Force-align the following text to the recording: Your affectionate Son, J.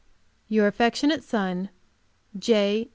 Your 0.49 0.65
affectionate 0.65 1.23
Son, 1.23 1.69
J. 2.35 2.89